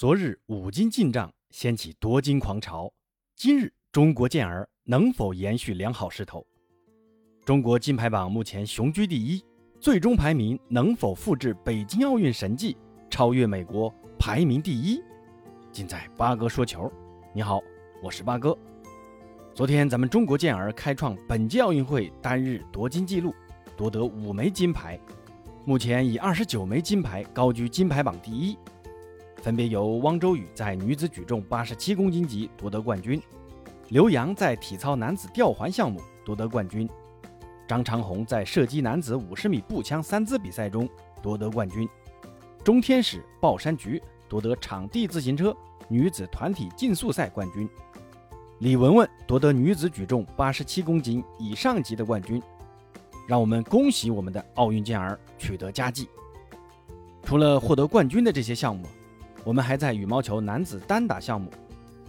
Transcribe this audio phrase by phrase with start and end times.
[0.00, 2.90] 昨日五金进账，掀起夺金狂潮。
[3.36, 6.42] 今日中国健儿能否延续良好势头？
[7.44, 9.44] 中国金牌榜目前雄居第一，
[9.78, 12.78] 最终排名能否复制北京奥运神迹，
[13.10, 15.02] 超越美国排名第一？
[15.70, 16.90] 尽在八哥说球。
[17.34, 17.60] 你好，
[18.02, 18.56] 我是八哥。
[19.54, 23.34] 昨天咱们中国健儿开创本届奥运会单日夺金纪录，
[23.76, 24.98] 夺得五枚金牌，
[25.66, 28.56] 目前以二十九枚金牌高居金牌榜第一。
[29.42, 33.20] 分别由汪周雨在女子举重八十七公斤级夺得冠军，
[33.88, 36.86] 刘洋在体操男子吊环项目夺得冠军，
[37.66, 40.86] 张长虹在射击男子五十米步枪三姿比赛中
[41.22, 41.88] 夺得冠军，
[42.62, 45.56] 钟天使鲍山菊夺得场地自行车
[45.88, 47.66] 女子团体竞速赛冠军，
[48.58, 52.42] 李雯雯夺得女子举重八十七公斤以上级的冠军。
[53.26, 56.08] 让我们恭喜我们的奥运健儿取得佳绩。
[57.22, 58.86] 除了获得冠军的这些项目。
[59.44, 61.50] 我们还在羽毛球男子单打项目，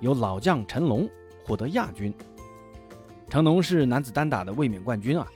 [0.00, 1.08] 由老将陈龙
[1.44, 2.12] 获得亚军。
[3.28, 5.26] 成龙是男子单打的卫冕冠军啊，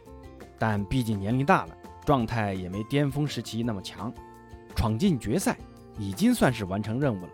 [0.58, 4.12] 但毕竟年龄大了，状态也没巅峰时期那么强，
[4.74, 5.56] 闯进决赛
[5.98, 7.28] 已经算是完成任务了。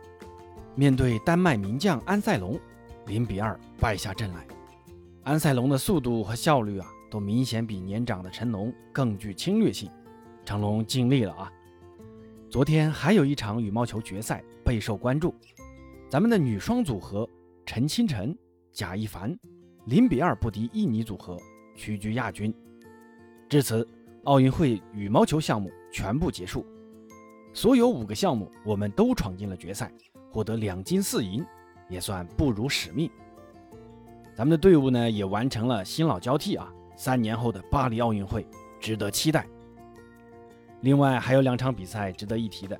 [0.75, 2.59] 面对丹麦名将安塞龙，
[3.07, 4.47] 零比二败下阵来。
[5.25, 9.91] 安塞龙的速度和效率啊，都明显比年长的成龙更具侵略性。
[10.45, 11.53] 成龙尽力了啊。
[12.53, 15.35] 昨天还有一场羽毛球决赛备受关注，
[16.11, 17.27] 咱们的女双组合
[17.65, 18.37] 陈清晨、
[18.71, 19.35] 贾一凡
[19.87, 21.39] 零比二不敌印尼组合，
[21.75, 22.55] 屈居亚军。
[23.49, 23.89] 至此，
[24.25, 26.67] 奥运会羽毛球项目全部结束，
[27.55, 29.91] 所有五个项目我们都闯进了决赛，
[30.31, 31.43] 获得两金四银，
[31.89, 33.11] 也算不辱使命。
[34.37, 38.47] 咱们的队伍呢也完成了新老交替啊，三年后的巴黎奥运会
[38.79, 39.49] 值得期待。
[40.83, 42.79] 另外还有两场比赛值得一提的，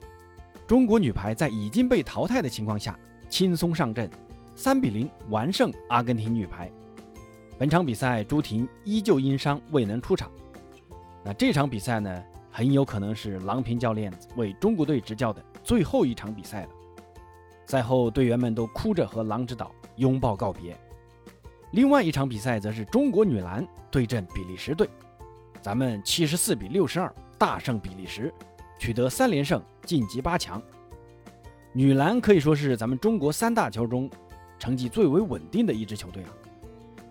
[0.67, 2.99] 中国女排在已经被淘汰的情况下
[3.31, 4.11] 轻松上阵，
[4.55, 6.71] 三比零完胜阿根廷女排。
[7.59, 10.31] 本场比赛朱婷依旧因伤未能出场。
[11.25, 16.69] 那这场比赛呢，很有可能是郎平教练为中国队执教的最后一场比赛了。
[17.67, 20.77] 赛后队员们都哭着和郎指导拥抱告别。
[21.71, 24.89] 另外一场比赛则是中国女篮对阵比利时队，
[25.61, 27.15] 咱们七十四比六十二。
[27.43, 28.33] 大胜比利时，
[28.79, 30.63] 取得三连胜，晋级八强。
[31.73, 34.09] 女篮可以说是咱们中国三大球中
[34.61, 36.31] 成绩最为稳定的一支球队啊。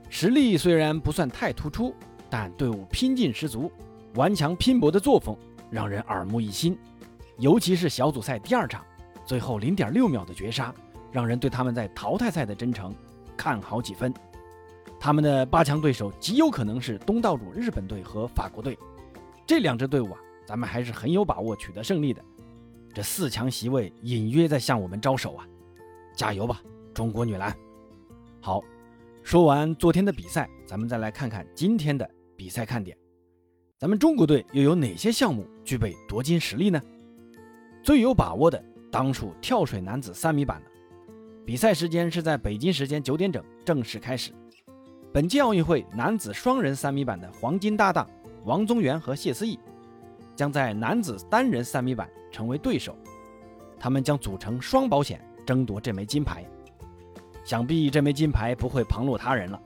[0.09, 1.94] 实力虽然不算太突出，
[2.30, 3.69] 但队伍拼劲十足，
[4.16, 5.36] 顽强拼搏的作风
[5.69, 6.80] 让人耳目一新。
[7.38, 8.86] 尤其是小组赛第二场，
[9.25, 10.74] 最后零点六秒的绝杀，
[11.12, 12.96] 让人对他们在淘汰赛的征程
[13.36, 14.13] 看好几分。
[14.98, 18.80] 他们的八强对手极有可能是东道主日本队和法国队。
[19.51, 22.23] 这两支队伍啊，咱们还是很有把握取得胜利的。
[22.94, 25.45] 这四强席位隐约在向我们招手啊！
[26.16, 26.62] 加油吧，
[26.94, 27.53] 中国女篮！
[28.39, 28.63] 好，
[29.23, 32.97] 说完昨天的比赛，咱们再来看看今天的比赛看点。
[33.78, 36.81] 咱们中国队又有哪些项目具备夺金实力呢？
[37.83, 40.68] 最有把握的当属跳水男子三米板了。
[41.45, 44.31] 比赛时间是在北京时间九点整正式开始。
[45.12, 48.09] 本届奥运会男子双人三米板的黄金搭档。
[48.44, 49.59] 王宗源和谢思义
[50.35, 52.96] 将在男子单人三米板成为对手，
[53.79, 56.44] 他们将组成双保险争夺这枚金牌。
[57.44, 59.59] 想必这枚金牌不会旁落他人了。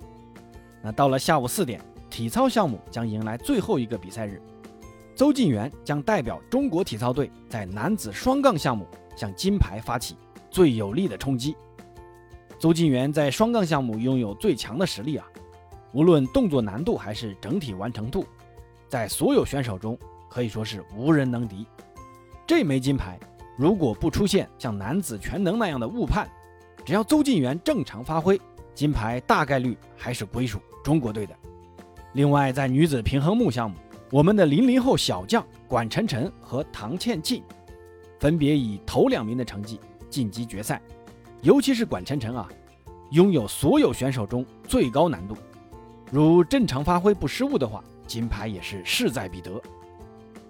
[0.81, 4.41] 那到了下午四点，体操项目将迎来最后一个比赛日，
[5.15, 10.15] 邹敬园将代表中国体操队在男子双杠项目向金牌发起
[10.49, 11.55] 最有力的冲击。
[12.57, 15.27] 邹敬园在双杠项目拥有最强的实力啊，
[15.91, 18.25] 无论动作难度还是整体完成度。
[18.95, 21.67] 在所有选手中，可以说是无人能敌。
[22.47, 23.19] 这枚金牌
[23.57, 26.29] 如果不出现像男子全能那样的误判，
[26.85, 28.39] 只要邹敬园正常发挥，
[28.73, 31.35] 金牌大概率还是归属中国队的。
[32.13, 33.75] 另外，在女子平衡木项目，
[34.09, 37.43] 我们的零零后小将管晨晨和唐倩庆
[38.17, 39.77] 分别以头两名的成绩
[40.09, 40.81] 晋级决赛。
[41.41, 42.47] 尤其是管晨晨啊，
[43.11, 45.35] 拥有所有选手中最高难度。
[46.09, 47.83] 如正常发挥不失误的话。
[48.07, 49.61] 金牌也是势在必得，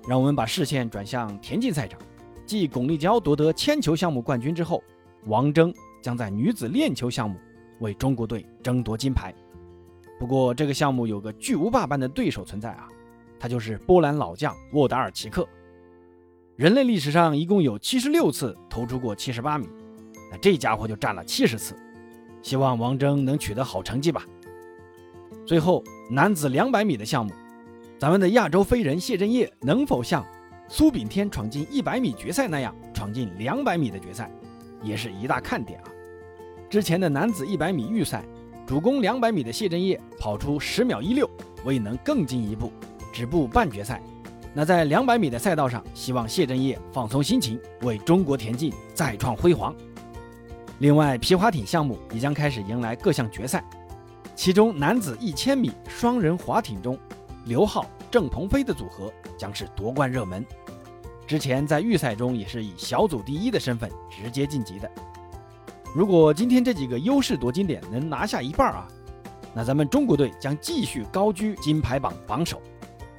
[0.08, 2.00] 让我们把视线转向田径赛场。
[2.46, 4.84] 继巩立姣夺得铅球项目冠军之后，
[5.26, 7.40] 王峥将在女子链球项目
[7.80, 9.34] 为中国队争夺金牌。
[10.20, 12.88] 不过，这个项目有个巨无霸般的对手存在啊，
[13.40, 15.48] 他就是波兰老将沃达尔奇克。
[16.56, 19.68] 人类历史上一共有七十六次投出过七十八米，
[20.32, 21.76] 那这家伙就占了七十次。
[22.44, 24.24] 希望王峥能取得好成绩吧。
[25.48, 27.34] 最后，男子两百米的项目。
[27.98, 30.26] 咱们的亚洲飞人谢震业能否像
[30.68, 34.30] 苏炳添闯进一百米决赛那样闯进两百米的决赛，
[34.84, 35.88] 也是一大看点啊。
[36.70, 38.26] 之前的男子100米预赛，
[38.68, 41.30] 主攻200米的谢震业跑出10秒16，
[41.64, 42.70] 未能更进一步，
[43.14, 44.02] 止步半决赛。
[44.54, 49.74] 那在200米的赛道上，希望谢震业放松心情，为中国田径再创辉煌。
[50.80, 53.64] 另外，皮划艇项目也将开始迎来各项决赛，
[54.36, 56.98] 其中男子1000米双人划艇中，
[57.46, 60.46] 刘浩、郑鹏飞的组合将是夺冠热门。
[61.26, 64.92] 之前在预赛中也是以小组第一的身份直接晋级的。
[65.96, 68.88] 如果今天这几个优势夺金点能拿下一半啊，
[69.54, 72.62] 那咱们中国队将继续高居金牌榜榜首。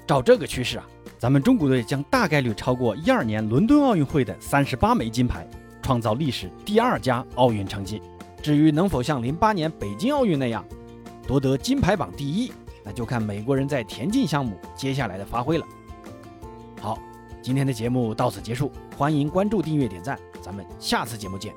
[0.07, 0.87] 照这个趋势啊。
[1.19, 5.49] 咱们中国队将大概率超过一二年伦敦奥运会的三十八枚金牌，
[5.81, 8.03] 创造历史第二佳奥运成绩。
[8.43, 10.63] 至于能否像零八年北京奥运那样
[11.27, 12.53] 夺得金牌榜第一，
[12.87, 15.67] 那就看美国人在田径项目接下来的发挥了。
[16.81, 16.97] 好，
[17.43, 21.53] 今天的节目到此结束，欢迎关注、订阅、点赞，咱们下次节目见。